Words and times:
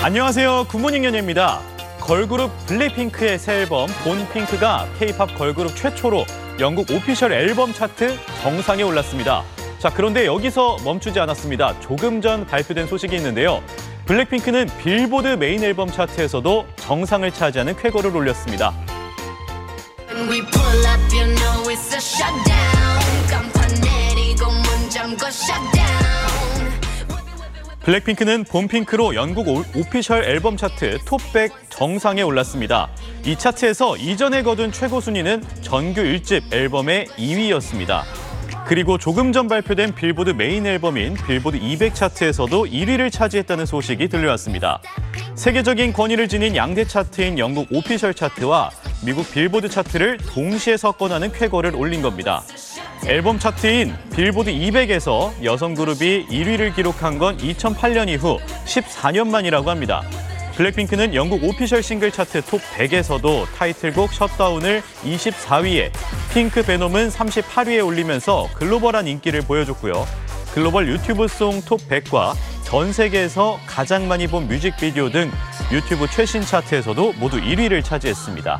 안녕하세요. 0.00 0.66
굿모닝 0.68 1.04
연예입니다. 1.04 1.60
걸그룹 2.00 2.52
블랙핑크의 2.66 3.36
새 3.36 3.54
앨범 3.54 3.88
본핑크가 4.04 4.86
K-팝 4.96 5.34
걸그룹 5.36 5.74
최초로 5.74 6.24
영국 6.60 6.88
오피셜 6.92 7.32
앨범 7.32 7.72
차트 7.72 8.16
정상에 8.40 8.84
올랐습니다. 8.84 9.42
자, 9.80 9.90
그런데 9.92 10.24
여기서 10.24 10.78
멈추지 10.84 11.18
않았습니다. 11.18 11.80
조금 11.80 12.20
전 12.22 12.46
발표된 12.46 12.86
소식이 12.86 13.16
있는데요. 13.16 13.60
블랙핑크는 14.06 14.68
빌보드 14.78 15.26
메인 15.34 15.64
앨범 15.64 15.90
차트에서도 15.90 16.66
정상을 16.76 17.28
차지하는 17.32 17.76
쾌거를 17.76 18.14
올렸습니다. 18.16 18.72
블랙핑크는 27.84 28.44
Born 28.44 28.72
Pink로 28.72 29.14
영국 29.14 29.48
오- 29.48 29.64
official 29.74 30.24
앨범 30.24 30.56
차트 30.56 30.98
톱100 31.06 31.50
정상에 31.70 32.22
올랐습니다. 32.22 32.88
이 33.24 33.36
차트에서 33.36 33.96
이전에 33.96 34.42
거둔 34.42 34.72
최고 34.72 35.00
순위는 35.00 35.42
정규 35.62 36.02
1집 36.02 36.52
앨범의 36.52 37.06
2위였습니다. 37.16 38.02
그리고 38.66 38.98
조금 38.98 39.32
전 39.32 39.48
발표된 39.48 39.94
빌보드 39.94 40.30
메인 40.30 40.66
앨범인 40.66 41.14
빌보드 41.26 41.56
200 41.56 41.94
차트에서도 41.94 42.66
1위를 42.66 43.10
차지했다는 43.10 43.64
소식이 43.64 44.08
들려왔습니다. 44.08 44.80
세계적인 45.34 45.94
권위를 45.94 46.28
지닌 46.28 46.54
양대 46.56 46.84
차트인 46.84 47.38
영국 47.38 47.68
official 47.72 48.12
차트와 48.12 48.70
미국 49.06 49.30
빌보드 49.30 49.68
차트를 49.70 50.18
동시에 50.18 50.76
석권하는 50.76 51.32
쾌거를 51.32 51.74
올린 51.76 52.02
겁니다. 52.02 52.42
앨범 53.06 53.38
차트인 53.38 53.94
빌보드 54.14 54.50
200에서 54.50 55.32
여성 55.44 55.74
그룹이 55.74 56.26
1위를 56.26 56.74
기록한 56.74 57.18
건 57.18 57.36
2008년 57.38 58.08
이후 58.08 58.38
14년 58.66 59.28
만이라고 59.28 59.70
합니다. 59.70 60.02
블랙핑크는 60.56 61.14
영국 61.14 61.44
official 61.44 61.82
싱글 61.82 62.10
차트 62.10 62.42
톱 62.42 62.60
100에서도 62.76 63.46
타이틀곡 63.54 64.12
Shut 64.12 64.38
Down을 64.38 64.82
24위에, 65.04 65.92
Pink 66.34 66.62
Venom은 66.64 67.10
38위에 67.10 67.86
올리면서 67.86 68.48
글로벌한 68.54 69.06
인기를 69.06 69.42
보여줬고요. 69.42 70.04
글로벌 70.52 70.88
유튜브 70.88 71.28
song 71.28 71.62
톱 71.62 71.80
100과 71.88 72.34
전 72.64 72.92
세계에서 72.92 73.60
가장 73.66 74.08
많이 74.08 74.26
본 74.26 74.48
뮤직비디오 74.48 75.08
등 75.10 75.30
유튜브 75.70 76.08
최신 76.10 76.42
차트에서도 76.42 77.14
모두 77.14 77.40
1위를 77.40 77.84
차지했습니다. 77.84 78.58